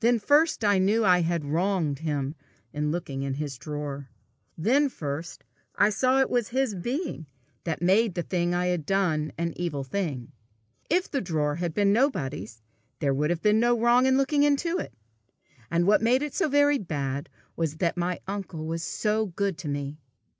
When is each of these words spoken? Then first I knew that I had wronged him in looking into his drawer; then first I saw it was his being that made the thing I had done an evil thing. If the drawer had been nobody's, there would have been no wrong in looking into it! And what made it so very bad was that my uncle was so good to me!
Then 0.00 0.18
first 0.18 0.64
I 0.64 0.78
knew 0.78 1.00
that 1.00 1.10
I 1.10 1.20
had 1.20 1.44
wronged 1.44 1.98
him 1.98 2.34
in 2.72 2.90
looking 2.90 3.22
into 3.22 3.38
his 3.40 3.58
drawer; 3.58 4.08
then 4.56 4.88
first 4.88 5.44
I 5.76 5.90
saw 5.90 6.20
it 6.20 6.30
was 6.30 6.48
his 6.48 6.74
being 6.74 7.26
that 7.64 7.82
made 7.82 8.14
the 8.14 8.22
thing 8.22 8.54
I 8.54 8.68
had 8.68 8.86
done 8.86 9.30
an 9.36 9.52
evil 9.56 9.84
thing. 9.84 10.32
If 10.88 11.10
the 11.10 11.20
drawer 11.20 11.56
had 11.56 11.74
been 11.74 11.92
nobody's, 11.92 12.62
there 13.00 13.12
would 13.12 13.28
have 13.28 13.42
been 13.42 13.60
no 13.60 13.78
wrong 13.78 14.06
in 14.06 14.16
looking 14.16 14.42
into 14.42 14.78
it! 14.78 14.94
And 15.70 15.86
what 15.86 16.00
made 16.00 16.22
it 16.22 16.32
so 16.32 16.48
very 16.48 16.78
bad 16.78 17.28
was 17.54 17.76
that 17.76 17.98
my 17.98 18.20
uncle 18.26 18.64
was 18.64 18.82
so 18.82 19.26
good 19.26 19.58
to 19.58 19.68
me! 19.68 19.98